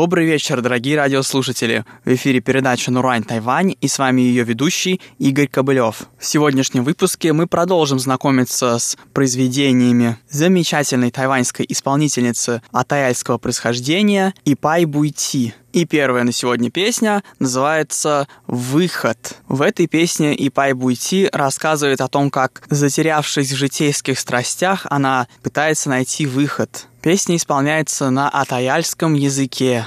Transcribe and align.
Добрый 0.00 0.24
вечер, 0.24 0.62
дорогие 0.62 0.96
радиослушатели. 0.96 1.84
В 2.06 2.14
эфире 2.14 2.40
передача 2.40 2.90
«Нурань 2.90 3.22
Тайвань» 3.22 3.74
и 3.82 3.86
с 3.86 3.98
вами 3.98 4.22
ее 4.22 4.44
ведущий 4.44 4.98
Игорь 5.18 5.46
Кобылев. 5.46 6.04
В 6.18 6.24
сегодняшнем 6.24 6.84
выпуске 6.84 7.34
мы 7.34 7.46
продолжим 7.46 7.98
знакомиться 7.98 8.78
с 8.78 8.96
произведениями 9.12 10.16
замечательной 10.30 11.10
тайваньской 11.10 11.66
исполнительницы 11.68 12.62
атаяльского 12.72 13.36
происхождения 13.36 14.32
Ипай 14.46 14.86
Буйти. 14.86 15.52
И 15.72 15.84
первая 15.84 16.24
на 16.24 16.32
сегодня 16.32 16.70
песня 16.70 17.22
называется 17.38 18.28
«Выход». 18.46 19.38
В 19.48 19.62
этой 19.62 19.86
песне 19.86 20.34
Ипай 20.46 20.72
Буйти 20.72 21.28
рассказывает 21.32 22.00
о 22.00 22.08
том, 22.08 22.30
как, 22.30 22.62
затерявшись 22.70 23.52
в 23.52 23.56
житейских 23.56 24.18
страстях, 24.18 24.86
она 24.90 25.28
пытается 25.42 25.88
найти 25.88 26.26
выход– 26.26 26.86
Песня 27.02 27.36
исполняется 27.36 28.10
на 28.10 28.28
атаяльском 28.28 29.14
языке. 29.14 29.86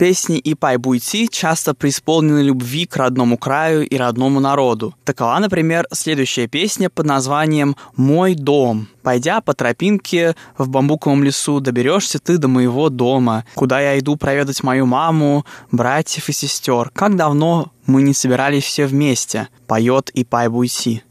Песни 0.00 0.38
и 0.38 0.54
Пай 0.54 0.78
Буйти 0.78 1.28
часто 1.28 1.74
преисполнены 1.74 2.40
любви 2.40 2.86
к 2.86 2.96
родному 2.96 3.36
краю 3.36 3.86
и 3.86 3.98
родному 3.98 4.40
народу. 4.40 4.94
Такова, 5.04 5.38
например, 5.38 5.86
следующая 5.92 6.46
песня 6.48 6.88
под 6.88 7.04
названием 7.04 7.76
«Мой 7.96 8.34
дом». 8.34 8.88
Пойдя 9.02 9.42
по 9.42 9.52
тропинке 9.52 10.36
в 10.56 10.70
бамбуковом 10.70 11.22
лесу, 11.22 11.60
доберешься 11.60 12.18
ты 12.18 12.38
до 12.38 12.48
моего 12.48 12.88
дома, 12.88 13.44
куда 13.54 13.78
я 13.78 13.98
иду 13.98 14.16
проведать 14.16 14.62
мою 14.62 14.86
маму, 14.86 15.44
братьев 15.70 16.30
и 16.30 16.32
сестер. 16.32 16.90
Как 16.94 17.14
давно 17.16 17.70
мы 17.84 18.00
не 18.00 18.14
собирались 18.14 18.64
все 18.64 18.86
вместе, 18.86 19.48
поет 19.66 20.08
и 20.14 20.24
Пай 20.24 20.48
Буйти. 20.48 21.02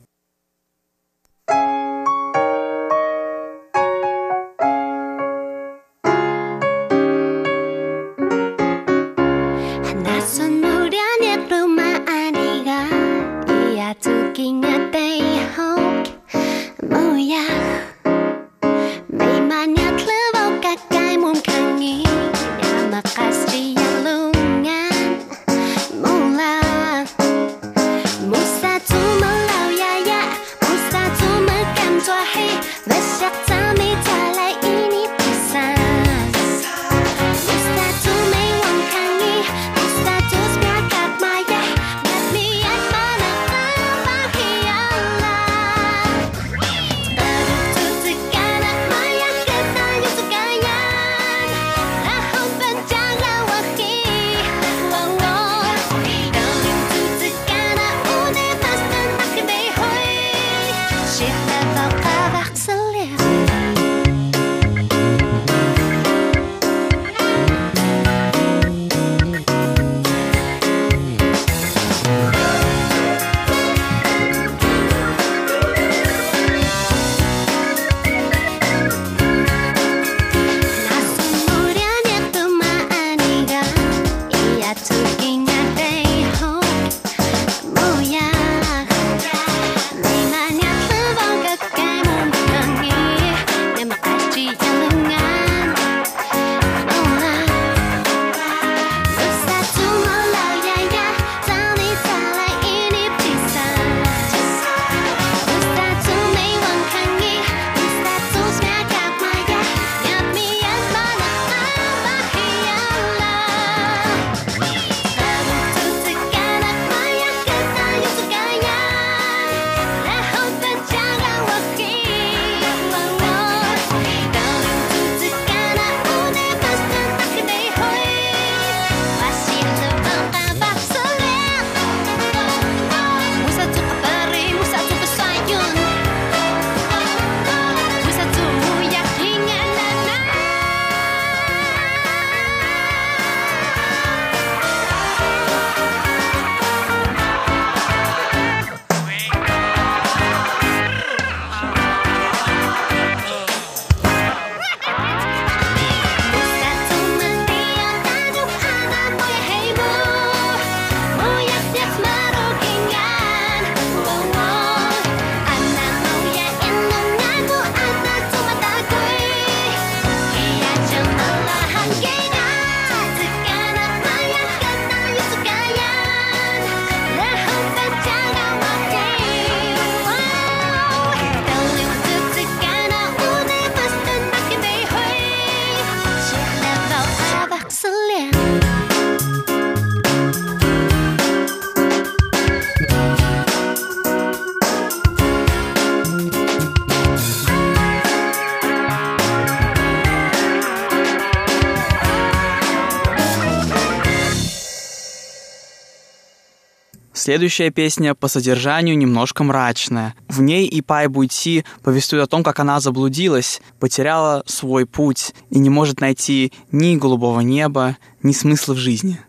Следующая 207.20 207.70
песня 207.70 208.16
по 208.16 208.30
содержанию 208.30 208.98
немножко 208.98 209.44
мрачная. 209.44 210.16
В 210.30 210.42
ней 210.42 210.70
Ипай 210.72 211.08
Буйти 211.08 211.66
повествует 211.84 212.24
о 212.24 212.28
том, 212.28 212.46
как 212.46 212.62
она 212.62 212.80
заблудилась, 212.80 213.62
потеряла 213.78 214.42
свой 214.46 214.86
путь 214.86 215.34
и 215.50 215.60
не 215.60 215.70
может 215.70 216.00
найти 216.00 216.54
ни 216.72 216.96
голубого 216.96 217.42
неба, 217.42 217.98
ни 218.24 218.32
смысла 218.32 218.74
в 218.74 218.78
жизни. 218.78 219.20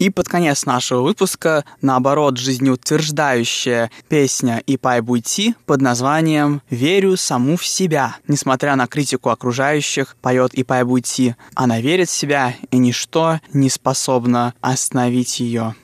И 0.00 0.08
под 0.08 0.28
конец 0.28 0.64
нашего 0.64 1.02
выпуска, 1.02 1.66
наоборот, 1.82 2.38
жизнеутверждающая 2.38 3.90
песня 4.08 4.62
«Ипай 4.66 5.02
Буйти» 5.02 5.54
под 5.66 5.82
названием 5.82 6.62
«Верю 6.70 7.18
саму 7.18 7.58
в 7.58 7.66
себя». 7.66 8.16
Несмотря 8.26 8.76
на 8.76 8.86
критику 8.86 9.28
окружающих, 9.28 10.16
поет 10.22 10.52
Ипай 10.54 10.84
Буйти. 10.84 11.34
Она 11.54 11.80
верит 11.82 12.08
в 12.08 12.16
себя, 12.16 12.54
и 12.70 12.78
ничто 12.78 13.40
не 13.52 13.68
способно 13.68 14.54
остановить 14.62 15.38
ее. 15.38 15.74